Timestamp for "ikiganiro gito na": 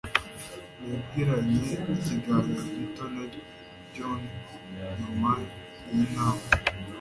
1.93-3.23